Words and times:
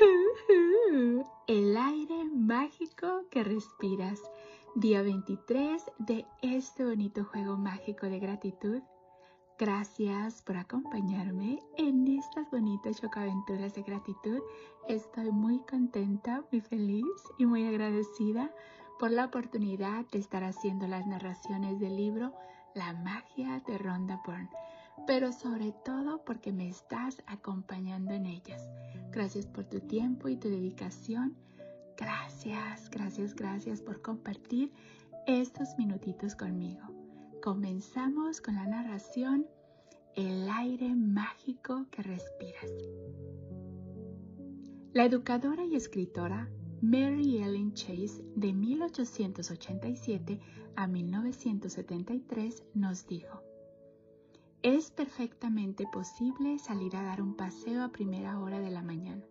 El 1.46 1.76
aire 1.76 2.24
mágico 2.24 3.24
que 3.30 3.44
respiras. 3.44 4.20
Día 4.74 5.02
23 5.02 5.82
de 5.98 6.26
este 6.42 6.84
bonito 6.84 7.24
juego 7.24 7.56
mágico 7.56 8.06
de 8.06 8.18
gratitud. 8.18 8.80
Gracias 9.58 10.42
por 10.42 10.56
acompañarme 10.56 11.58
en 11.76 12.06
estas 12.06 12.50
bonitas 12.50 13.00
chocaventuras 13.00 13.74
de 13.74 13.82
gratitud. 13.82 14.40
Estoy 14.88 15.30
muy 15.32 15.58
contenta, 15.60 16.44
muy 16.50 16.60
feliz 16.60 17.04
y 17.38 17.46
muy 17.46 17.66
agradecida 17.66 18.50
por 18.98 19.10
la 19.10 19.26
oportunidad 19.26 20.06
de 20.12 20.18
estar 20.18 20.44
haciendo 20.44 20.86
las 20.86 21.06
narraciones 21.06 21.78
del 21.80 21.96
libro 21.96 22.32
La 22.74 22.92
magia 22.92 23.60
de 23.66 23.76
Rhonda 23.76 24.22
Byrne 24.26 24.50
pero 25.06 25.32
sobre 25.32 25.72
todo 25.84 26.24
porque 26.24 26.52
me 26.52 26.68
estás 26.68 27.22
acompañando 27.26 28.12
en 28.12 28.26
ellas. 28.26 28.68
Gracias 29.10 29.46
por 29.46 29.64
tu 29.64 29.80
tiempo 29.80 30.28
y 30.28 30.36
tu 30.36 30.48
dedicación. 30.48 31.36
Gracias, 31.96 32.90
gracias, 32.90 33.34
gracias 33.34 33.82
por 33.82 34.00
compartir 34.02 34.72
estos 35.26 35.76
minutitos 35.76 36.34
conmigo. 36.34 36.82
Comenzamos 37.42 38.40
con 38.40 38.54
la 38.54 38.66
narración 38.66 39.46
El 40.14 40.48
aire 40.48 40.94
mágico 40.94 41.86
que 41.90 42.02
respiras. 42.02 42.70
La 44.92 45.04
educadora 45.04 45.64
y 45.64 45.76
escritora 45.76 46.50
Mary 46.82 47.42
Ellen 47.42 47.74
Chase 47.74 48.24
de 48.34 48.52
1887 48.52 50.40
a 50.74 50.86
1973 50.86 52.64
nos 52.74 53.06
dijo, 53.06 53.42
es 54.62 54.90
perfectamente 54.90 55.86
posible 55.86 56.58
salir 56.58 56.94
a 56.94 57.02
dar 57.02 57.22
un 57.22 57.34
paseo 57.34 57.82
a 57.82 57.88
primera 57.88 58.38
hora 58.38 58.60
de 58.60 58.70
la 58.70 58.82
mañana 58.82 59.24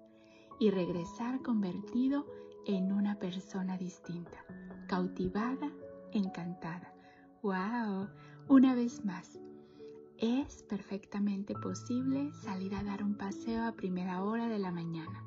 y 0.59 0.71
regresar 0.71 1.43
convertido 1.43 2.25
en 2.65 2.91
una 2.91 3.19
persona 3.19 3.77
distinta, 3.77 4.43
cautivada, 4.87 5.71
encantada. 6.13 6.93
¡Wow! 7.43 8.09
Una 8.47 8.73
vez 8.73 9.05
más, 9.05 9.39
es 10.17 10.63
perfectamente 10.63 11.53
posible 11.53 12.31
salir 12.43 12.73
a 12.73 12.83
dar 12.83 13.03
un 13.03 13.15
paseo 13.15 13.63
a 13.65 13.73
primera 13.73 14.23
hora 14.23 14.47
de 14.47 14.57
la 14.57 14.71
mañana 14.71 15.23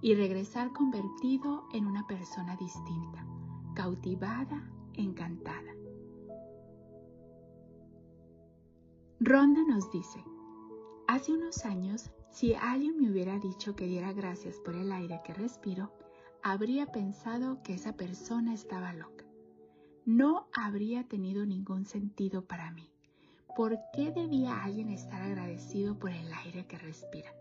y 0.00 0.14
regresar 0.14 0.72
convertido 0.72 1.64
en 1.74 1.86
una 1.86 2.06
persona 2.06 2.56
distinta, 2.56 3.26
cautivada, 3.74 4.72
encantada. 4.94 5.73
Ronda 9.20 9.62
nos 9.66 9.90
dice, 9.92 10.24
hace 11.06 11.32
unos 11.32 11.64
años, 11.64 12.10
si 12.30 12.54
alguien 12.54 13.00
me 13.00 13.10
hubiera 13.10 13.38
dicho 13.38 13.76
que 13.76 13.86
diera 13.86 14.12
gracias 14.12 14.58
por 14.58 14.74
el 14.74 14.90
aire 14.90 15.20
que 15.24 15.32
respiro, 15.32 15.92
habría 16.42 16.86
pensado 16.86 17.62
que 17.62 17.74
esa 17.74 17.96
persona 17.96 18.52
estaba 18.52 18.92
loca. 18.92 19.24
No 20.04 20.48
habría 20.52 21.06
tenido 21.06 21.46
ningún 21.46 21.86
sentido 21.86 22.44
para 22.44 22.72
mí. 22.72 22.90
¿Por 23.56 23.78
qué 23.92 24.10
debía 24.10 24.64
alguien 24.64 24.90
estar 24.90 25.22
agradecido 25.22 25.96
por 25.96 26.10
el 26.10 26.32
aire 26.32 26.66
que 26.66 26.76
respira? 26.76 27.32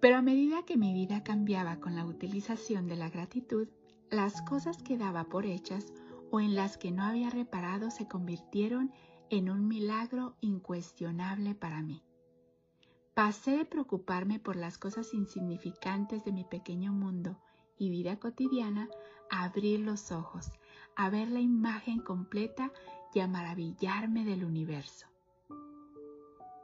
Pero 0.00 0.16
a 0.16 0.22
medida 0.22 0.64
que 0.64 0.78
mi 0.78 0.94
vida 0.94 1.22
cambiaba 1.22 1.80
con 1.80 1.96
la 1.96 2.06
utilización 2.06 2.88
de 2.88 2.96
la 2.96 3.10
gratitud, 3.10 3.68
las 4.10 4.40
cosas 4.40 4.82
que 4.82 4.96
daba 4.96 5.24
por 5.24 5.44
hechas 5.44 5.92
o 6.30 6.40
en 6.40 6.54
las 6.54 6.76
que 6.78 6.90
no 6.90 7.02
había 7.02 7.30
reparado 7.30 7.90
se 7.90 8.08
convirtieron 8.08 8.92
en 9.30 9.50
un 9.50 9.66
milagro 9.68 10.36
incuestionable 10.40 11.54
para 11.54 11.82
mí. 11.82 12.02
Pasé 13.14 13.58
de 13.58 13.64
preocuparme 13.64 14.38
por 14.38 14.56
las 14.56 14.78
cosas 14.78 15.14
insignificantes 15.14 16.24
de 16.24 16.32
mi 16.32 16.44
pequeño 16.44 16.92
mundo 16.92 17.38
y 17.78 17.90
vida 17.90 18.18
cotidiana 18.18 18.88
a 19.30 19.44
abrir 19.44 19.80
los 19.80 20.12
ojos, 20.12 20.50
a 20.96 21.10
ver 21.10 21.28
la 21.28 21.40
imagen 21.40 22.00
completa 22.00 22.72
y 23.14 23.20
a 23.20 23.26
maravillarme 23.26 24.24
del 24.24 24.44
universo. 24.44 25.06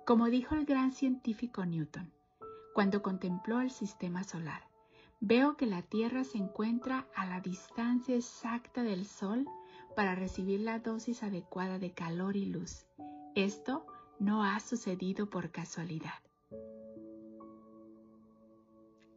Como 0.04 0.26
dijo 0.26 0.54
el 0.54 0.66
gran 0.66 0.92
científico 0.92 1.64
Newton, 1.64 2.12
cuando 2.74 3.02
contempló 3.02 3.60
el 3.60 3.70
sistema 3.70 4.24
solar, 4.24 4.72
Veo 5.24 5.56
que 5.56 5.66
la 5.66 5.82
Tierra 5.82 6.24
se 6.24 6.38
encuentra 6.38 7.06
a 7.14 7.26
la 7.26 7.40
distancia 7.40 8.16
exacta 8.16 8.82
del 8.82 9.06
Sol 9.06 9.46
para 9.94 10.14
recibir 10.14 10.60
la 10.60 10.78
dosis 10.78 11.22
adecuada 11.22 11.78
de 11.78 11.92
calor 11.92 12.36
y 12.36 12.46
luz. 12.46 12.86
Esto 13.34 13.86
no 14.18 14.44
ha 14.44 14.60
sucedido 14.60 15.30
por 15.30 15.50
casualidad. 15.50 16.22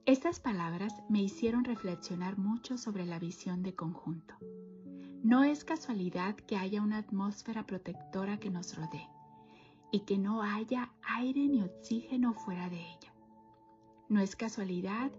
Estas 0.06 0.40
palabras 0.40 0.94
me 1.09 1.22
hicieron 1.22 1.63
reflexionar 1.63 2.38
mucho 2.38 2.78
sobre 2.78 3.06
la 3.06 3.18
visión 3.18 3.63
de 3.63 3.74
conjunto. 3.74 4.36
No 5.24 5.44
es 5.44 5.63
casualidad 5.63 6.36
que 6.36 6.58
haya 6.58 6.81
una 6.81 7.00
atmósfera 7.00 7.66
protectora 7.66 8.40
que 8.40 8.52
nos 8.52 8.78
rodee 8.78 9.09
y 9.92 10.02
que 10.02 10.18
no 10.18 10.44
haya 10.44 10.92
aire 11.02 11.47
ni 11.47 11.63
oxígeno 11.63 12.34
fuera 12.34 12.69
de 12.69 12.80
ella. 12.80 13.13
No 14.07 14.22
es 14.22 14.36
casualidad 14.36 15.12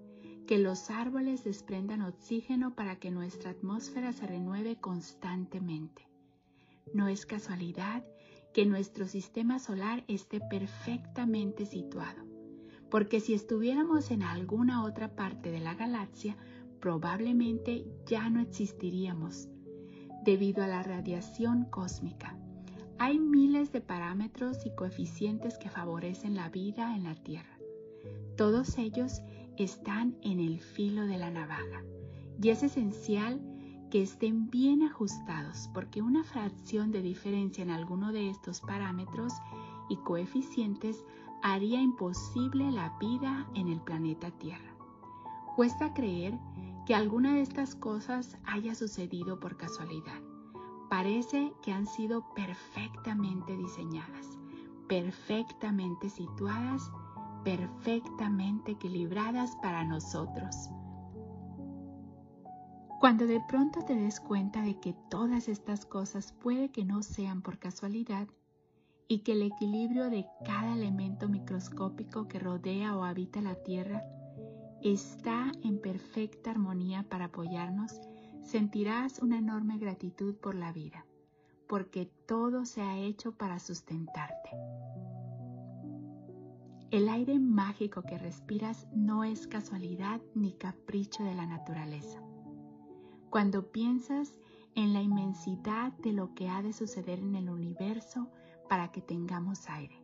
que 0.47 0.59
los 0.59 0.91
árboles 0.91 1.43
desprendan 1.43 2.03
oxígeno 2.03 2.75
para 2.75 2.97
que 2.97 3.11
nuestra 3.11 3.51
atmósfera 3.51 4.12
se 4.12 4.27
renueve 4.27 4.77
constantemente. 4.77 6.09
No 6.95 7.09
es 7.09 7.27
casualidad 7.27 8.05
que 8.55 8.65
nuestro 8.65 9.06
sistema 9.06 9.59
solar 9.59 10.05
esté 10.06 10.41
perfectamente 10.41 11.67
situado, 11.67 12.23
porque 12.91 13.21
si 13.21 13.35
estuviéramos 13.35 14.11
en 14.11 14.23
alguna 14.23 14.85
otra 14.85 15.17
parte 15.17 15.51
de 15.51 15.61
la 15.61 15.75
galaxia, 15.75 16.37
probablemente 16.81 17.85
ya 18.06 18.31
no 18.31 18.41
existiríamos 18.41 19.49
debido 20.25 20.62
a 20.62 20.69
la 20.69 20.83
radiación 20.83 21.65
cósmica. 21.65 22.39
Hay 22.99 23.19
miles 23.19 23.73
de 23.73 23.81
parámetros 23.81 24.65
y 24.65 24.75
coeficientes 24.75 25.59
que 25.59 25.69
favorecen 25.69 26.35
la 26.35 26.49
vida 26.49 26.97
en 26.97 27.05
la 27.05 27.15
Tierra. 27.15 27.59
Todos 28.37 28.79
ellos 28.79 29.23
están 29.59 30.17
en 30.22 30.41
el 30.41 30.61
filo 30.61 31.06
de 31.06 31.19
la 31.19 31.31
navaja 31.31 31.83
y 32.43 32.50
es 32.50 32.62
esencial 32.62 33.41
que 33.91 34.03
estén 34.03 34.50
bien 34.50 34.83
ajustados 34.83 35.71
porque 35.72 36.03
una 36.03 36.25
fracción 36.25 36.91
de 36.91 37.03
diferencia 37.03 37.62
en 37.62 37.71
alguno 37.71 38.12
de 38.12 38.31
estos 38.31 38.61
parámetros 38.61 39.33
y 39.89 39.97
coeficientes 39.99 41.05
haría 41.43 41.81
imposible 41.81 42.71
la 42.71 42.97
vida 42.99 43.47
en 43.55 43.69
el 43.69 43.81
planeta 43.81 44.31
Tierra. 44.33 44.75
Cuesta 45.55 45.94
creer 45.94 46.38
que 46.87 46.94
alguna 46.94 47.34
de 47.34 47.43
estas 47.43 47.75
cosas 47.75 48.37
haya 48.44 48.75
sucedido 48.75 49.41
por 49.41 49.56
casualidad. 49.56 50.21
Parece 50.91 51.53
que 51.62 51.73
han 51.73 51.87
sido 51.87 52.25
perfectamente 52.34 53.56
diseñadas, 53.56 54.38
perfectamente 54.88 56.11
situadas 56.11 56.91
perfectamente 57.47 58.73
equilibradas 58.73 59.55
para 59.62 59.84
nosotros. 59.84 60.69
Cuando 62.99 63.29
de 63.29 63.41
pronto 63.47 63.83
te 63.84 63.95
des 63.95 64.19
cuenta 64.19 64.62
de 64.62 64.81
que 64.81 64.97
todas 65.09 65.47
estas 65.47 65.87
cosas 65.87 66.33
puede 66.33 66.73
que 66.73 66.85
no 66.85 67.05
sean 67.05 67.43
por 67.43 67.61
casualidad 67.61 68.27
y 69.06 69.21
que 69.21 69.33
el 69.33 69.43
equilibrio 69.43 70.11
de 70.11 70.27
cada 70.45 70.75
elemento 70.75 71.29
microscópico 71.29 72.27
que 72.27 72.41
rodea 72.41 72.97
o 72.97 73.05
habita 73.05 73.41
la 73.41 73.55
Tierra 73.55 74.03
está 74.83 75.53
en 75.62 75.81
perfecta 75.81 76.51
armonía 76.51 77.05
para 77.09 77.27
apoyarnos, 77.27 78.01
sentirás 78.43 79.21
una 79.21 79.39
enorme 79.39 79.79
gratitud 79.79 80.35
por 80.35 80.56
la 80.56 80.73
vida, 80.73 81.06
porque 81.69 82.11
todo 82.27 82.65
se 82.65 82.83
ha 82.83 82.99
hecho 82.99 83.39
para 83.39 83.61
sustentarte. 83.61 84.51
El 86.93 87.09
aire 87.09 87.41
mágico 87.41 88.03
que 88.03 88.17
respiras 88.17 88.87
no 88.94 89.25
es 89.25 89.49
casualidad 89.49 90.21
ni 90.35 90.53
capricho 90.53 91.25
de 91.25 91.35
la 91.35 91.44
naturaleza. 91.44 92.23
Cuando 93.29 93.73
piensas 93.73 94.38
en 94.77 94.93
la 94.93 95.03
inmensidad 95.03 95.93
de 95.94 96.12
lo 96.12 96.33
que 96.35 96.49
ha 96.49 96.62
de 96.62 96.73
suceder 96.73 97.19
en 97.19 97.35
el 97.35 97.50
universo 97.50 98.29
para 98.69 98.93
que 98.93 99.03
tengamos 99.03 99.69
aire, 99.69 100.00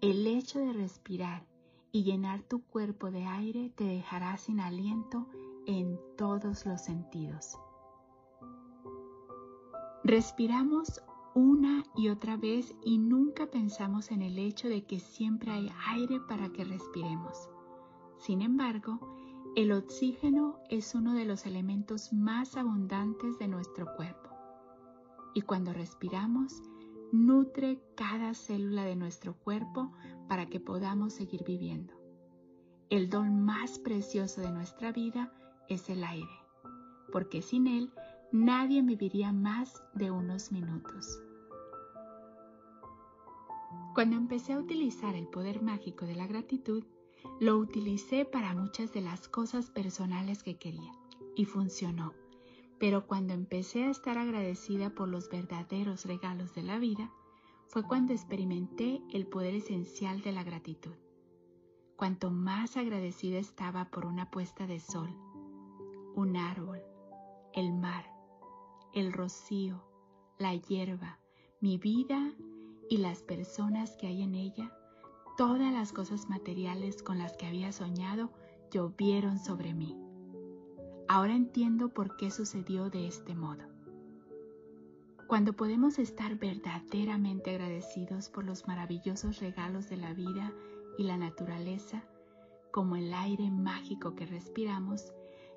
el 0.00 0.26
hecho 0.28 0.60
de 0.60 0.72
respirar 0.72 1.44
y 1.90 2.04
llenar 2.04 2.42
tu 2.42 2.62
cuerpo 2.62 3.10
de 3.10 3.24
aire 3.24 3.70
te 3.70 3.84
dejará 3.84 4.36
sin 4.36 4.60
aliento 4.60 5.26
en 5.66 5.98
todos 6.16 6.66
los 6.66 6.82
sentidos. 6.82 7.58
Respiramos 10.04 11.02
una 11.36 11.84
y 11.94 12.08
otra 12.08 12.38
vez 12.38 12.74
y 12.82 12.96
nunca 12.96 13.50
pensamos 13.50 14.10
en 14.10 14.22
el 14.22 14.38
hecho 14.38 14.68
de 14.68 14.86
que 14.86 15.00
siempre 15.00 15.50
hay 15.50 15.70
aire 15.88 16.18
para 16.26 16.48
que 16.48 16.64
respiremos. 16.64 17.50
Sin 18.16 18.40
embargo, 18.40 18.98
el 19.54 19.70
oxígeno 19.72 20.58
es 20.70 20.94
uno 20.94 21.12
de 21.12 21.26
los 21.26 21.44
elementos 21.44 22.10
más 22.10 22.56
abundantes 22.56 23.38
de 23.38 23.48
nuestro 23.48 23.84
cuerpo 23.96 24.30
y 25.34 25.42
cuando 25.42 25.74
respiramos 25.74 26.62
nutre 27.12 27.82
cada 27.96 28.32
célula 28.32 28.84
de 28.84 28.96
nuestro 28.96 29.34
cuerpo 29.34 29.92
para 30.30 30.46
que 30.46 30.58
podamos 30.58 31.12
seguir 31.12 31.44
viviendo. 31.44 31.92
el 32.88 33.10
don 33.10 33.44
más 33.44 33.78
precioso 33.78 34.40
de 34.40 34.52
nuestra 34.52 34.90
vida 34.90 35.34
es 35.68 35.90
el 35.90 36.02
aire, 36.02 36.40
porque 37.12 37.42
sin 37.42 37.66
él 37.66 37.92
nadie 38.32 38.80
viviría 38.80 39.32
más 39.32 39.82
de 39.92 40.10
unos 40.10 40.50
minutos. 40.50 41.20
Cuando 43.94 44.16
empecé 44.16 44.52
a 44.52 44.58
utilizar 44.58 45.14
el 45.14 45.26
poder 45.26 45.62
mágico 45.62 46.04
de 46.04 46.14
la 46.14 46.26
gratitud, 46.26 46.84
lo 47.40 47.56
utilicé 47.58 48.24
para 48.24 48.54
muchas 48.54 48.92
de 48.92 49.00
las 49.00 49.28
cosas 49.28 49.70
personales 49.70 50.42
que 50.42 50.56
quería 50.56 50.92
y 51.34 51.44
funcionó. 51.44 52.14
Pero 52.78 53.06
cuando 53.06 53.32
empecé 53.32 53.84
a 53.84 53.90
estar 53.90 54.18
agradecida 54.18 54.90
por 54.90 55.08
los 55.08 55.30
verdaderos 55.30 56.04
regalos 56.04 56.54
de 56.54 56.62
la 56.62 56.78
vida, 56.78 57.10
fue 57.68 57.82
cuando 57.82 58.12
experimenté 58.12 59.02
el 59.12 59.26
poder 59.26 59.54
esencial 59.54 60.20
de 60.22 60.32
la 60.32 60.44
gratitud. 60.44 60.94
Cuanto 61.96 62.30
más 62.30 62.76
agradecida 62.76 63.38
estaba 63.38 63.86
por 63.90 64.04
una 64.04 64.30
puesta 64.30 64.66
de 64.66 64.78
sol, 64.78 65.10
un 66.14 66.36
árbol, 66.36 66.82
el 67.54 67.72
mar, 67.72 68.04
el 68.92 69.12
rocío, 69.12 69.82
la 70.38 70.54
hierba, 70.54 71.18
mi 71.60 71.78
vida 71.78 72.34
y 72.88 72.98
las 72.98 73.22
personas 73.22 73.96
que 73.96 74.06
hay 74.06 74.22
en 74.22 74.34
ella, 74.34 74.72
todas 75.36 75.72
las 75.72 75.92
cosas 75.92 76.28
materiales 76.28 77.02
con 77.02 77.18
las 77.18 77.36
que 77.36 77.46
había 77.46 77.72
soñado 77.72 78.30
llovieron 78.70 79.38
sobre 79.38 79.74
mí. 79.74 79.96
Ahora 81.08 81.34
entiendo 81.34 81.88
por 81.90 82.16
qué 82.16 82.30
sucedió 82.30 82.90
de 82.90 83.06
este 83.06 83.34
modo. 83.34 83.64
Cuando 85.26 85.54
podemos 85.54 85.98
estar 85.98 86.36
verdaderamente 86.36 87.50
agradecidos 87.50 88.28
por 88.28 88.44
los 88.44 88.66
maravillosos 88.68 89.40
regalos 89.40 89.88
de 89.88 89.96
la 89.96 90.14
vida 90.14 90.52
y 90.98 91.04
la 91.04 91.16
naturaleza, 91.16 92.04
como 92.72 92.96
el 92.96 93.12
aire 93.12 93.50
mágico 93.50 94.14
que 94.14 94.26
respiramos, 94.26 95.12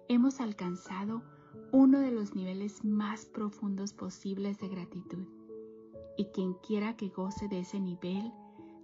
hemos 0.07 0.39
alcanzado 0.39 1.21
uno 1.71 1.99
de 1.99 2.11
los 2.11 2.35
niveles 2.35 2.83
más 2.83 3.25
profundos 3.25 3.93
posibles 3.93 4.57
de 4.59 4.69
gratitud. 4.69 5.38
Y 6.19 6.25
quien 6.25 6.53
quiera 6.55 6.97
que 6.97 7.07
goce 7.07 7.47
de 7.47 7.59
ese 7.59 7.79
nivel 7.79 8.33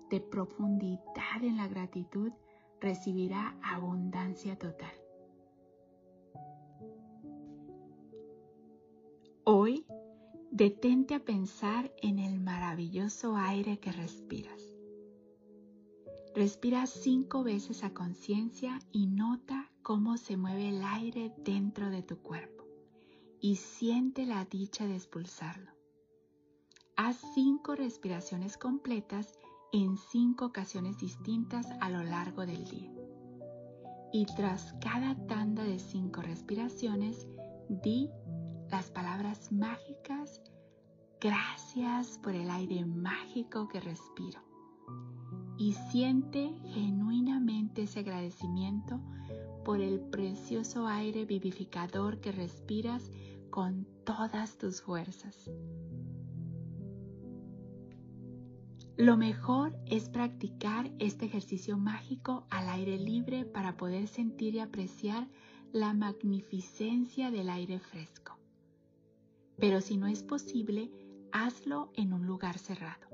de 0.10 0.22
profundidad 0.22 1.44
en 1.44 1.58
la 1.58 1.68
gratitud, 1.68 2.32
recibirá 2.80 3.60
abundancia 3.62 4.58
total. 4.58 4.94
Hoy 9.44 9.86
Detente 10.56 11.16
a 11.16 11.20
pensar 11.20 11.94
en 12.02 12.18
el 12.18 12.40
maravilloso 12.40 13.36
aire 13.36 13.78
que 13.78 13.92
respiras. 13.92 14.74
Respira 16.34 16.86
cinco 16.86 17.44
veces 17.44 17.84
a 17.84 17.94
conciencia 17.94 18.80
y 18.94 19.08
nota 19.08 19.70
cómo 19.84 20.16
se 20.16 20.38
mueve 20.38 20.70
el 20.70 20.82
aire 20.82 21.34
dentro 21.40 21.90
de 21.90 22.04
tu 22.04 22.20
cuerpo 22.20 22.64
y 23.42 23.58
siente 23.58 24.26
la 24.26 24.46
dicha 24.46 24.88
de 24.88 24.96
expulsarlo. 24.96 25.75
Haz 26.98 27.18
cinco 27.34 27.76
respiraciones 27.76 28.58
completas 28.58 29.38
en 29.74 29.98
cinco 29.98 30.46
ocasiones 30.46 30.98
distintas 30.98 31.68
a 31.82 31.90
lo 31.90 32.04
largo 32.04 32.46
del 32.46 32.64
día. 32.64 32.90
Y 34.14 34.26
tras 34.38 34.74
cada 34.80 35.16
tanda 35.28 35.66
de 35.66 35.78
cinco 35.78 36.22
respiraciones, 36.22 37.28
di 37.68 38.10
las 38.72 38.92
palabras 38.92 39.52
mágicas, 39.52 40.42
gracias 41.20 42.18
por 42.20 42.34
el 42.34 42.50
aire 42.50 42.86
mágico 42.86 43.68
que 43.68 43.82
respiro. 43.82 44.40
Y 45.58 45.74
siente 45.92 46.54
genuinamente 46.74 47.84
ese 47.84 48.00
agradecimiento 48.00 49.02
por 49.66 49.82
el 49.82 50.00
precioso 50.00 50.88
aire 50.88 51.26
vivificador 51.26 52.22
que 52.22 52.32
respiras 52.32 53.12
con 53.50 53.86
todas 54.06 54.58
tus 54.58 54.82
fuerzas. 54.82 55.50
Lo 58.98 59.18
mejor 59.18 59.78
es 59.88 60.10
practicar 60.10 60.92
este 61.00 61.26
ejercicio 61.26 61.78
mágico 61.78 62.46
al 62.50 62.70
aire 62.70 62.98
libre 62.98 63.46
para 63.46 63.78
poder 63.78 64.08
sentir 64.08 64.56
y 64.56 64.60
apreciar 64.60 65.28
la 65.72 65.94
magnificencia 65.94 67.32
del 67.32 67.50
aire 67.50 67.80
fresco 67.80 68.26
pero 69.58 69.82
si 69.82 69.98
no 69.98 70.08
es 70.08 70.24
posible, 70.24 70.92
hazlo 71.32 71.92
en 71.96 72.14
un 72.14 72.26
lugar 72.26 72.58
cerrado. 72.60 73.08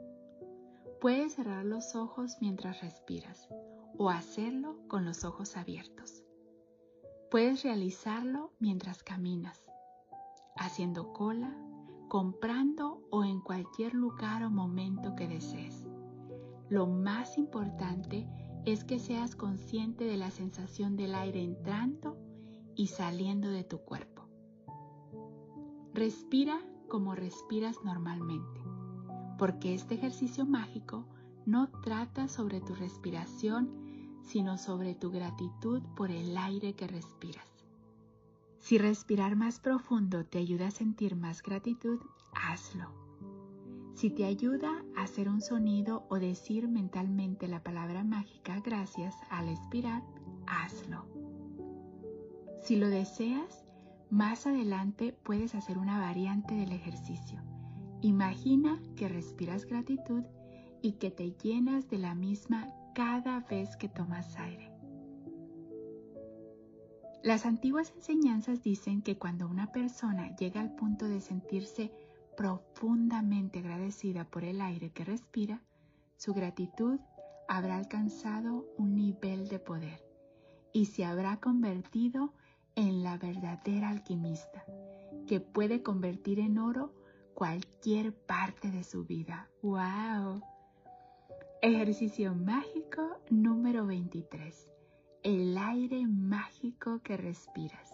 Puedes 0.99 1.33
cerrar 1.33 1.65
los 1.65 1.95
ojos 1.95 2.37
mientras 2.41 2.81
respiras 2.81 3.47
o 3.97 4.09
hacerlo 4.09 4.77
con 4.87 5.05
los 5.05 5.23
ojos 5.23 5.57
abiertos. 5.57 6.23
Puedes 7.29 7.63
realizarlo 7.63 8.51
mientras 8.59 9.03
caminas, 9.03 9.59
haciendo 10.57 11.13
cola, 11.13 11.55
comprando 12.11 13.07
o 13.09 13.23
en 13.23 13.39
cualquier 13.39 13.93
lugar 13.93 14.43
o 14.43 14.49
momento 14.49 15.15
que 15.15 15.29
desees. 15.29 15.87
Lo 16.67 16.85
más 16.85 17.37
importante 17.37 18.27
es 18.65 18.83
que 18.83 18.99
seas 18.99 19.33
consciente 19.37 20.03
de 20.03 20.17
la 20.17 20.29
sensación 20.29 20.97
del 20.97 21.15
aire 21.15 21.41
entrando 21.41 22.17
y 22.75 22.87
saliendo 22.87 23.49
de 23.49 23.63
tu 23.63 23.77
cuerpo. 23.77 24.27
Respira 25.93 26.59
como 26.89 27.15
respiras 27.15 27.77
normalmente, 27.85 28.61
porque 29.39 29.73
este 29.73 29.95
ejercicio 29.95 30.45
mágico 30.45 31.07
no 31.45 31.69
trata 31.81 32.27
sobre 32.27 32.59
tu 32.59 32.75
respiración, 32.75 34.19
sino 34.21 34.57
sobre 34.57 34.95
tu 34.95 35.11
gratitud 35.11 35.81
por 35.95 36.11
el 36.11 36.35
aire 36.35 36.73
que 36.75 36.87
respiras. 36.87 37.50
Si 38.61 38.77
respirar 38.77 39.35
más 39.35 39.59
profundo 39.59 40.23
te 40.23 40.37
ayuda 40.37 40.67
a 40.67 40.71
sentir 40.71 41.15
más 41.15 41.41
gratitud, 41.41 41.99
hazlo. 42.33 42.93
Si 43.95 44.11
te 44.11 44.23
ayuda 44.23 44.85
a 44.95 45.03
hacer 45.03 45.29
un 45.29 45.41
sonido 45.41 46.05
o 46.09 46.19
decir 46.19 46.67
mentalmente 46.67 47.47
la 47.47 47.63
palabra 47.63 48.03
mágica 48.03 48.59
gracias 48.59 49.15
al 49.31 49.49
expirar, 49.49 50.03
hazlo. 50.45 51.05
Si 52.61 52.75
lo 52.75 52.87
deseas, 52.87 53.65
más 54.11 54.45
adelante 54.45 55.11
puedes 55.23 55.55
hacer 55.55 55.79
una 55.79 55.99
variante 55.99 56.53
del 56.53 56.71
ejercicio. 56.71 57.41
Imagina 58.01 58.79
que 58.95 59.09
respiras 59.09 59.65
gratitud 59.65 60.23
y 60.83 60.93
que 60.93 61.09
te 61.09 61.31
llenas 61.31 61.89
de 61.89 61.97
la 61.97 62.13
misma 62.13 62.67
cada 62.93 63.39
vez 63.39 63.75
que 63.75 63.89
tomas 63.89 64.37
aire. 64.37 64.70
Las 67.23 67.45
antiguas 67.45 67.93
enseñanzas 67.95 68.63
dicen 68.63 69.03
que 69.03 69.19
cuando 69.19 69.47
una 69.47 69.71
persona 69.71 70.35
llega 70.37 70.59
al 70.59 70.73
punto 70.73 71.07
de 71.07 71.21
sentirse 71.21 71.91
profundamente 72.35 73.59
agradecida 73.59 74.25
por 74.25 74.43
el 74.43 74.59
aire 74.59 74.89
que 74.91 75.05
respira, 75.05 75.61
su 76.17 76.33
gratitud 76.33 76.99
habrá 77.47 77.77
alcanzado 77.77 78.65
un 78.77 78.95
nivel 78.95 79.49
de 79.49 79.59
poder 79.59 80.03
y 80.73 80.85
se 80.85 81.05
habrá 81.05 81.39
convertido 81.39 82.33
en 82.75 83.03
la 83.03 83.17
verdadera 83.17 83.89
alquimista, 83.89 84.65
que 85.27 85.39
puede 85.39 85.83
convertir 85.83 86.39
en 86.39 86.57
oro 86.57 86.91
cualquier 87.35 88.15
parte 88.15 88.71
de 88.71 88.83
su 88.83 89.05
vida. 89.05 89.47
¡Wow! 89.61 90.41
Ejercicio 91.61 92.33
mágico 92.33 93.19
número 93.29 93.85
23. 93.85 94.70
El 95.23 95.55
aire 95.55 96.07
mágico 96.07 96.99
que 97.03 97.15
respiras. 97.15 97.91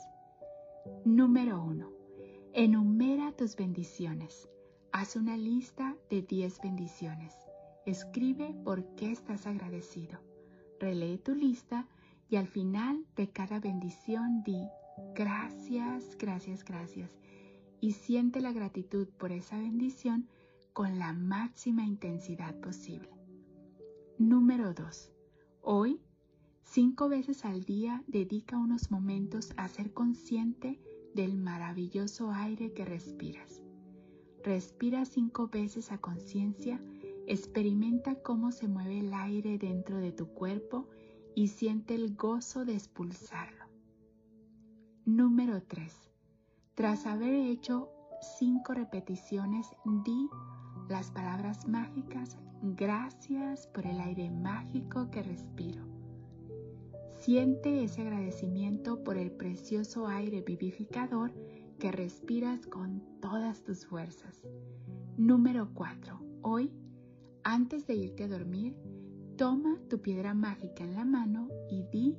Número 1.04 1.62
1. 1.62 1.92
Enumera 2.54 3.34
tus 3.34 3.58
bendiciones. 3.58 4.48
Haz 4.94 5.18
una 5.18 5.36
lista 5.36 5.98
de 6.10 6.22
10 6.22 6.62
bendiciones. 6.62 7.34
Escribe 7.86 8.56
por 8.64 8.96
qué 8.96 9.12
estás 9.12 9.46
agradecido. 9.46 10.22
Relee 10.80 11.18
tu 11.18 11.36
lista 11.36 11.86
y 12.30 12.38
al 12.38 12.48
final 12.48 13.06
de 13.18 13.30
cada 13.30 13.60
bendición 13.60 14.42
di 14.44 14.66
gracias, 15.14 16.18
gracias, 16.18 16.64
gracias. 16.64 17.12
Y 17.82 17.92
siente 17.92 18.40
la 18.40 18.54
gratitud 18.54 19.10
por 19.18 19.34
esa 19.34 19.58
bendición 19.58 20.30
con 20.72 20.98
la 20.98 21.12
máxima 21.12 21.84
intensidad 21.84 22.56
posible. 22.62 23.10
Número 24.18 24.74
2. 24.74 25.12
Hoy, 25.62 26.00
cinco 26.70 27.08
veces 27.10 27.46
al 27.46 27.64
día, 27.64 28.04
dedica 28.08 28.58
unos 28.58 28.92
momentos 28.92 29.54
a 29.58 29.68
ser 29.68 29.94
consciente 29.94 30.80
del 31.16 31.38
maravilloso 31.38 32.32
aire 32.32 32.74
que 32.74 32.86
respiras. 32.86 33.62
Respira 34.44 35.06
cinco 35.06 35.48
veces 35.48 35.92
a 35.92 35.98
conciencia, 35.98 36.82
experimenta 37.26 38.16
cómo 38.16 38.52
se 38.52 38.68
mueve 38.68 39.00
el 39.00 39.14
aire 39.14 39.58
dentro 39.58 39.98
de 39.98 40.12
tu 40.12 40.28
cuerpo 40.28 40.88
y 41.36 41.48
siente 41.48 41.96
el 41.96 42.16
gozo 42.16 42.66
de 42.66 42.74
expulsarlo. 42.74 43.66
Número 45.06 45.64
3. 45.64 45.94
Tras 46.76 47.06
haber 47.06 47.34
hecho 47.34 47.90
cinco 48.38 48.74
repeticiones, 48.74 49.68
di 50.04 50.30
las 50.90 51.12
palabras 51.12 51.68
mágicas 51.68 52.38
gracias 52.62 53.68
por 53.68 53.86
el 53.86 54.00
aire 54.00 54.30
mágico 54.30 55.10
que 55.10 55.24
respiro. 55.24 55.97
Siente 57.28 57.84
ese 57.84 58.04
agradecimiento 58.04 59.04
por 59.04 59.18
el 59.18 59.32
precioso 59.32 60.08
aire 60.08 60.40
vivificador 60.40 61.34
que 61.78 61.92
respiras 61.92 62.66
con 62.68 63.04
todas 63.20 63.66
tus 63.66 63.86
fuerzas. 63.86 64.48
Número 65.18 65.70
4. 65.74 66.22
Hoy, 66.42 66.72
antes 67.44 67.86
de 67.86 67.96
irte 67.96 68.24
a 68.24 68.28
dormir, 68.30 68.78
toma 69.36 69.78
tu 69.90 70.02
piedra 70.02 70.34
mágica 70.34 70.86
en 70.86 70.96
la 70.96 71.04
mano 71.04 71.50
y 71.70 71.84
di 71.92 72.16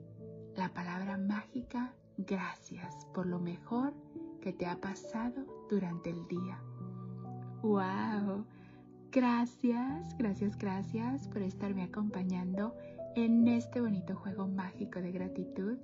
la 0.54 0.74
palabra 0.74 1.16
mágica 1.16 1.94
gracias 2.18 3.06
por 3.14 3.24
lo 3.24 3.38
mejor 3.38 3.94
que 4.42 4.52
te 4.52 4.66
ha 4.66 4.78
pasado 4.78 5.46
durante 5.70 6.10
el 6.10 6.28
día. 6.28 6.62
¡Wow! 7.62 8.44
Gracias, 9.10 10.18
gracias, 10.18 10.58
gracias 10.58 11.28
por 11.28 11.40
estarme 11.40 11.84
acompañando 11.84 12.74
en 13.24 13.48
este 13.48 13.80
bonito 13.80 14.14
juego 14.14 14.46
mágico 14.46 15.00
de 15.00 15.10
gratitud. 15.10 15.76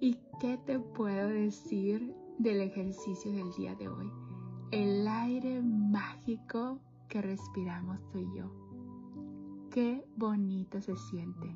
¿Y 0.00 0.18
qué 0.40 0.56
te 0.56 0.78
puedo 0.78 1.28
decir 1.28 2.14
del 2.38 2.62
ejercicio 2.62 3.30
del 3.30 3.52
día 3.52 3.74
de 3.74 3.88
hoy? 3.88 4.10
El 4.70 5.06
aire 5.06 5.60
mágico 5.62 6.80
que 7.08 7.20
respiramos 7.20 7.98
tú 8.10 8.20
y 8.20 8.38
yo. 8.38 8.50
Qué 9.70 10.02
bonito 10.16 10.80
se 10.80 10.96
siente 10.96 11.54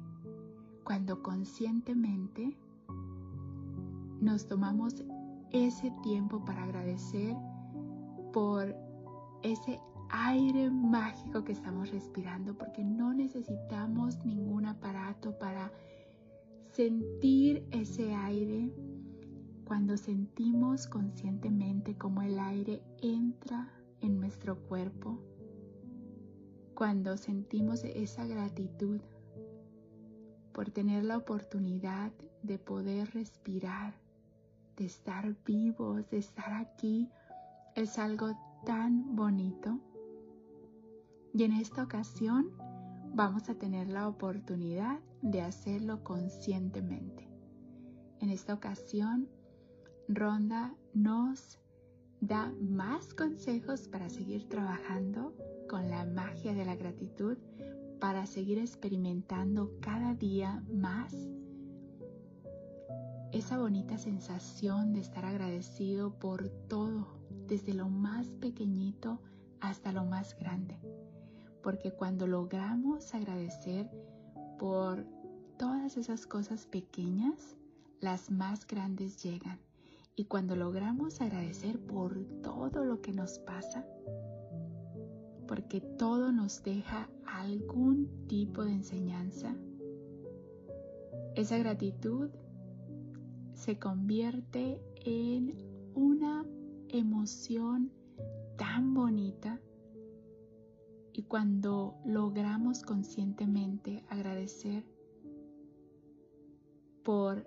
cuando 0.85 1.23
conscientemente 1.23 2.59
nos 4.21 4.47
tomamos 4.47 5.02
ese 5.50 5.90
tiempo 6.02 6.45
para 6.45 6.64
agradecer 6.64 7.35
por 8.35 8.76
ese 9.42 9.80
aire 10.11 10.71
mágico 10.71 11.45
que 11.45 11.52
estamos 11.52 11.90
respirando, 11.90 12.57
porque 12.57 12.85
no 12.85 13.14
necesitamos 13.14 14.25
ningún 14.25 14.67
aparato 14.67 15.38
para 15.38 15.73
sentir 16.73 17.67
ese 17.71 18.14
aire 18.14 18.73
cuando 19.64 19.97
sentimos 19.97 20.87
conscientemente 20.87 21.97
como 21.97 22.23
el 22.23 22.38
aire 22.38 22.83
entra 23.00 23.73
en 24.00 24.19
nuestro 24.19 24.59
cuerpo, 24.67 25.19
cuando 26.75 27.17
sentimos 27.17 27.85
esa 27.85 28.26
gratitud 28.26 29.00
por 30.52 30.71
tener 30.71 31.05
la 31.05 31.17
oportunidad 31.17 32.12
de 32.43 32.59
poder 32.59 33.11
respirar, 33.12 33.95
de 34.76 34.87
estar 34.87 35.37
vivos, 35.45 36.09
de 36.11 36.19
estar 36.19 36.52
aquí, 36.52 37.09
es 37.75 37.99
algo 37.99 38.31
tan 38.64 39.14
bonito. 39.14 39.79
Y 41.32 41.44
en 41.44 41.52
esta 41.52 41.82
ocasión 41.82 42.50
vamos 43.14 43.49
a 43.49 43.54
tener 43.54 43.88
la 43.88 44.08
oportunidad 44.08 45.00
de 45.22 45.42
hacerlo 45.42 46.02
conscientemente. 46.02 47.28
En 48.20 48.30
esta 48.30 48.54
ocasión, 48.54 49.28
Ronda 50.08 50.75
nos 50.92 51.58
da 52.20 52.52
más 52.60 53.14
consejos 53.14 53.88
para 53.88 54.10
seguir 54.10 54.49
trabajando 54.49 55.34
con 55.68 55.88
la 55.88 56.04
magia 56.04 56.52
de 56.52 56.64
la 56.64 56.76
gratitud, 56.76 57.38
para 58.00 58.26
seguir 58.26 58.58
experimentando 58.58 59.72
cada 59.80 60.14
día 60.14 60.62
más 60.72 61.14
esa 63.32 63.58
bonita 63.58 63.96
sensación 63.96 64.92
de 64.92 65.00
estar 65.00 65.25
agradecido 65.25 66.18
por 66.18 66.49
todo, 66.68 67.06
desde 67.46 67.75
lo 67.75 67.88
más 67.88 68.26
pequeñito 68.40 69.20
hasta 69.60 69.92
lo 69.92 70.04
más 70.04 70.37
grande. 70.37 70.80
Porque 71.62 71.93
cuando 71.93 72.26
logramos 72.26 73.14
agradecer 73.14 73.90
por 74.59 75.07
todas 75.59 75.97
esas 75.97 76.26
cosas 76.26 76.67
pequeñas, 76.67 77.57
las 78.00 78.31
más 78.31 78.67
grandes 78.67 79.23
llegan. 79.23 79.59
Y 80.17 80.25
cuando 80.25 80.57
logramos 80.57 81.21
agradecer 81.21 81.79
por 81.79 82.25
todo 82.43 82.85
lo 82.85 83.00
que 83.00 83.12
nos 83.12 83.38
pasa, 83.38 83.87
porque 85.47 85.81
todo 85.81 86.33
nos 86.33 86.62
deja 86.62 87.09
algún 87.26 88.26
tipo 88.26 88.64
de 88.64 88.73
enseñanza, 88.73 89.55
esa 91.35 91.59
gratitud 91.59 92.31
se 93.55 93.79
convierte 93.79 94.83
en 95.05 95.55
una 95.95 96.45
emoción 96.88 97.93
tan 98.57 98.95
bonita 98.95 99.61
y 101.12 101.23
cuando 101.25 102.00
logramos 102.05 102.83
conscientemente 102.83 104.05
agradecer 104.09 104.85
por 107.05 107.47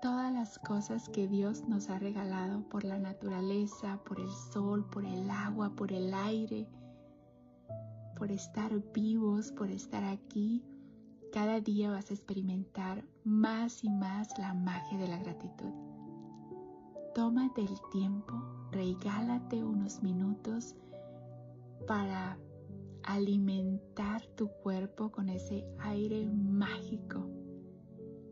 todas 0.00 0.32
las 0.32 0.58
cosas 0.58 1.08
que 1.08 1.26
Dios 1.26 1.66
nos 1.68 1.90
ha 1.90 1.98
regalado, 1.98 2.68
por 2.68 2.84
la 2.84 2.98
naturaleza, 2.98 4.00
por 4.04 4.20
el 4.20 4.30
sol, 4.52 4.88
por 4.88 5.04
el 5.04 5.28
agua, 5.30 5.74
por 5.74 5.92
el 5.92 6.14
aire, 6.14 6.68
por 8.16 8.30
estar 8.30 8.72
vivos, 8.92 9.52
por 9.52 9.70
estar 9.70 10.04
aquí, 10.04 10.64
cada 11.32 11.60
día 11.60 11.90
vas 11.90 12.10
a 12.10 12.14
experimentar 12.14 13.04
más 13.24 13.84
y 13.84 13.90
más 13.90 14.38
la 14.38 14.54
magia 14.54 14.96
de 14.96 15.08
la 15.08 15.18
gratitud. 15.18 15.72
Tómate 17.14 17.62
el 17.62 17.78
tiempo, 17.90 18.32
regálate 18.70 19.62
unos 19.64 20.02
minutos 20.02 20.76
para 21.86 22.38
alimentar 23.06 24.26
tu 24.36 24.48
cuerpo 24.48 25.10
con 25.10 25.28
ese 25.28 25.64
aire 25.78 26.26
mágico. 26.26 27.26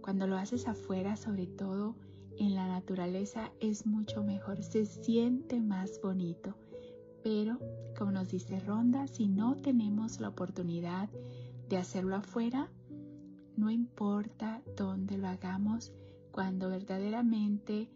Cuando 0.03 0.27
lo 0.27 0.37
haces 0.37 0.69
afuera, 0.69 1.17
sobre 1.17 1.47
todo 1.47 1.97
en 2.39 2.55
la 2.55 2.67
naturaleza, 2.67 3.53
es 3.61 3.87
mucho 3.87 4.23
mejor, 4.23 4.63
se 4.63 4.85
siente 4.85 5.61
más 5.61 6.01
bonito. 6.03 6.57
Pero, 7.23 7.59
como 7.97 8.11
nos 8.11 8.29
dice 8.29 8.61
Ronda, 8.61 9.07
si 9.07 9.29
no 9.29 9.57
tenemos 9.57 10.21
la 10.21 10.29
oportunidad 10.29 11.09
de 11.69 11.79
hacerlo 11.79 12.17
afuera, 12.17 12.71
no 13.57 13.71
importa 13.71 14.63
dónde 14.77 15.17
lo 15.17 15.29
hagamos, 15.29 15.93
cuando 16.33 16.69
verdaderamente 16.69 17.89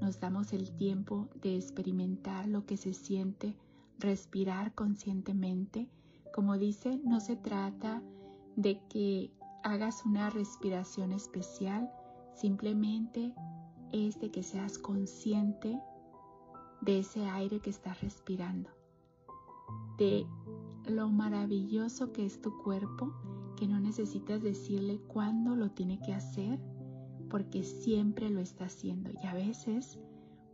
nos 0.00 0.20
damos 0.20 0.52
el 0.52 0.70
tiempo 0.76 1.28
de 1.40 1.56
experimentar 1.56 2.46
lo 2.46 2.66
que 2.66 2.76
se 2.76 2.92
siente, 2.92 3.56
respirar 3.98 4.74
conscientemente. 4.74 5.88
Como 6.36 6.58
dice, 6.58 7.00
no 7.02 7.18
se 7.20 7.34
trata 7.34 8.02
de 8.56 8.78
que 8.90 9.32
hagas 9.64 10.04
una 10.04 10.28
respiración 10.28 11.12
especial, 11.12 11.90
simplemente 12.34 13.34
es 13.90 14.20
de 14.20 14.30
que 14.30 14.42
seas 14.42 14.76
consciente 14.76 15.80
de 16.82 16.98
ese 16.98 17.24
aire 17.24 17.60
que 17.60 17.70
estás 17.70 18.02
respirando, 18.02 18.68
de 19.96 20.26
lo 20.84 21.08
maravilloso 21.08 22.12
que 22.12 22.26
es 22.26 22.42
tu 22.42 22.54
cuerpo 22.58 23.14
que 23.56 23.66
no 23.66 23.80
necesitas 23.80 24.42
decirle 24.42 25.00
cuándo 25.08 25.56
lo 25.56 25.70
tiene 25.70 26.00
que 26.00 26.12
hacer 26.12 26.60
porque 27.30 27.62
siempre 27.62 28.28
lo 28.28 28.40
está 28.40 28.66
haciendo. 28.66 29.10
Y 29.22 29.26
a 29.26 29.32
veces 29.32 29.98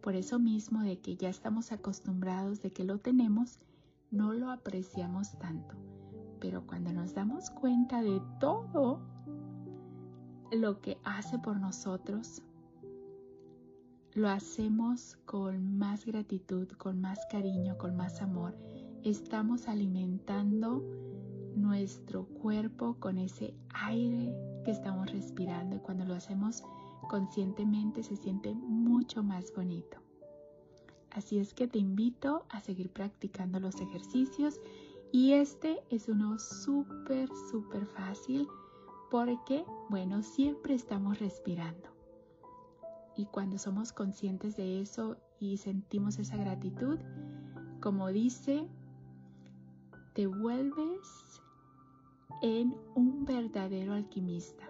por 0.00 0.14
eso 0.14 0.38
mismo 0.38 0.82
de 0.82 1.00
que 1.00 1.16
ya 1.16 1.28
estamos 1.28 1.72
acostumbrados 1.72 2.62
de 2.62 2.72
que 2.72 2.84
lo 2.84 2.98
tenemos 2.98 3.58
no 4.12 4.32
lo 4.32 4.50
apreciamos 4.50 5.36
tanto 5.38 5.82
pero 6.42 6.66
cuando 6.66 6.92
nos 6.92 7.14
damos 7.14 7.50
cuenta 7.50 8.02
de 8.02 8.20
todo 8.40 9.00
lo 10.50 10.80
que 10.80 10.98
hace 11.04 11.38
por 11.38 11.60
nosotros 11.60 12.42
lo 14.14 14.28
hacemos 14.28 15.16
con 15.24 15.78
más 15.78 16.04
gratitud, 16.04 16.68
con 16.72 17.00
más 17.00 17.20
cariño, 17.30 17.78
con 17.78 17.96
más 17.96 18.20
amor. 18.20 18.58
Estamos 19.04 19.68
alimentando 19.68 20.82
nuestro 21.54 22.26
cuerpo 22.26 22.96
con 22.98 23.18
ese 23.18 23.54
aire 23.72 24.34
que 24.64 24.72
estamos 24.72 25.12
respirando 25.12 25.76
y 25.76 25.78
cuando 25.78 26.04
lo 26.04 26.14
hacemos 26.14 26.64
conscientemente 27.08 28.02
se 28.02 28.16
siente 28.16 28.52
mucho 28.52 29.22
más 29.22 29.52
bonito. 29.54 30.01
Así 31.14 31.38
es 31.38 31.52
que 31.52 31.68
te 31.68 31.78
invito 31.78 32.46
a 32.48 32.60
seguir 32.60 32.90
practicando 32.90 33.60
los 33.60 33.80
ejercicios 33.80 34.60
y 35.12 35.32
este 35.32 35.82
es 35.90 36.08
uno 36.08 36.38
súper, 36.38 37.28
súper 37.50 37.86
fácil 37.86 38.48
porque, 39.10 39.62
bueno, 39.90 40.22
siempre 40.22 40.72
estamos 40.72 41.18
respirando. 41.18 41.90
Y 43.14 43.26
cuando 43.26 43.58
somos 43.58 43.92
conscientes 43.92 44.56
de 44.56 44.80
eso 44.80 45.18
y 45.38 45.58
sentimos 45.58 46.18
esa 46.18 46.38
gratitud, 46.38 46.98
como 47.82 48.08
dice, 48.08 48.66
te 50.14 50.26
vuelves 50.26 51.42
en 52.40 52.74
un 52.94 53.26
verdadero 53.26 53.92
alquimista 53.92 54.64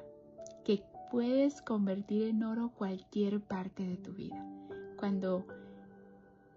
que 0.64 0.82
puedes 1.12 1.62
convertir 1.62 2.24
en 2.24 2.42
oro 2.42 2.72
cualquier 2.76 3.40
parte 3.40 3.86
de 3.86 3.96
tu 3.96 4.12
vida. 4.12 4.44
Cuando 4.98 5.46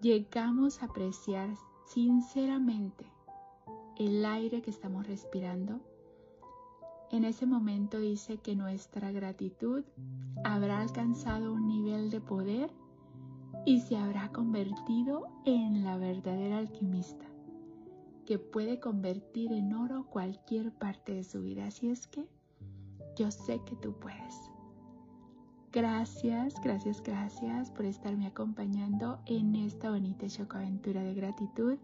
llegamos 0.06 0.84
a 0.84 0.86
apreciar 0.86 1.50
sinceramente 1.88 3.12
el 3.98 4.24
aire 4.24 4.62
que 4.62 4.70
estamos 4.70 5.08
respirando, 5.08 5.82
En 7.12 7.24
ese 7.24 7.48
momento 7.48 8.00
dice 8.00 8.38
que 8.38 8.56
nuestra 8.56 9.12
gratitud 9.12 9.84
habrá 10.44 10.82
alcanzado 10.82 11.54
un 11.54 11.68
nivel 11.68 12.12
de 12.12 12.22
poder 12.22 12.70
y 13.66 13.80
se 13.80 13.96
habrá 13.96 14.32
convertido 14.32 15.28
en 15.46 15.84
la 15.84 15.98
verdadera 15.98 16.60
alquimista 16.60 17.26
que 18.28 18.38
puede 18.38 18.80
convertir 18.80 19.54
en 19.54 19.74
oro 19.74 20.06
cualquier 20.12 20.72
parte 20.72 21.16
de 21.16 21.24
su 21.24 21.42
vida. 21.42 21.66
Así 21.66 21.90
es 21.90 22.06
que 22.06 22.28
yo 23.16 23.32
sé 23.32 23.60
que 23.66 23.76
tú 23.76 23.94
puedes. 23.94 24.55
Gracias, 25.76 26.54
gracias, 26.62 27.04
gracias 27.04 27.70
por 27.70 27.84
estarme 27.84 28.28
acompañando 28.28 29.20
en 29.26 29.58
esta 29.58 29.90
bonita 29.90 30.26
aventura 30.52 31.04
de 31.04 31.14
gratitud. 31.14 31.78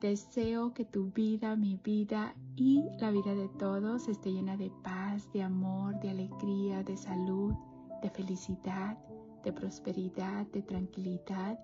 Deseo 0.00 0.72
que 0.72 0.86
tu 0.86 1.10
vida, 1.10 1.54
mi 1.54 1.78
vida 1.84 2.34
y 2.56 2.82
la 2.98 3.10
vida 3.10 3.34
de 3.34 3.50
todos 3.58 4.08
esté 4.08 4.32
llena 4.32 4.56
de 4.56 4.72
paz, 4.82 5.30
de 5.34 5.42
amor, 5.42 6.00
de 6.00 6.08
alegría, 6.08 6.82
de 6.82 6.96
salud, 6.96 7.52
de 8.00 8.08
felicidad, 8.08 8.96
de 9.44 9.52
prosperidad, 9.52 10.46
de 10.46 10.62
tranquilidad, 10.62 11.58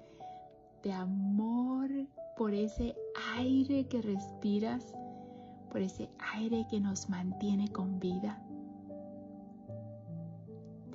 de 0.83 0.93
amor 0.93 1.88
por 2.37 2.52
ese 2.52 2.95
aire 3.35 3.88
que 3.88 4.02
respiras, 4.02 4.95
por 5.71 5.81
ese 5.81 6.11
aire 6.35 6.66
que 6.69 6.81
nos 6.81 7.09
mantiene 7.09 7.73
con 7.73 7.99
vida. 7.99 8.44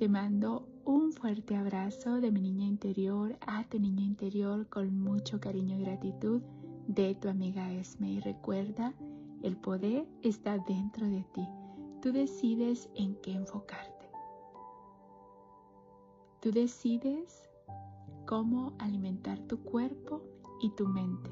Te 0.00 0.08
mando 0.08 0.66
un 0.86 1.12
fuerte 1.12 1.54
abrazo 1.54 2.22
de 2.22 2.30
mi 2.30 2.40
niña 2.40 2.64
interior 2.64 3.36
a 3.46 3.64
tu 3.64 3.78
niña 3.78 4.00
interior 4.00 4.66
con 4.70 4.98
mucho 4.98 5.38
cariño 5.40 5.76
y 5.76 5.82
gratitud 5.82 6.40
de 6.86 7.14
tu 7.16 7.28
amiga 7.28 7.70
Esme. 7.70 8.12
Y 8.12 8.20
recuerda, 8.20 8.94
el 9.42 9.58
poder 9.58 10.08
está 10.22 10.56
dentro 10.56 11.06
de 11.06 11.22
ti. 11.34 11.46
Tú 12.00 12.12
decides 12.12 12.88
en 12.94 13.14
qué 13.16 13.32
enfocarte. 13.32 14.08
Tú 16.40 16.50
decides 16.50 17.42
cómo 18.26 18.72
alimentar 18.78 19.38
tu 19.40 19.62
cuerpo 19.62 20.22
y 20.62 20.70
tu 20.76 20.88
mente. 20.88 21.30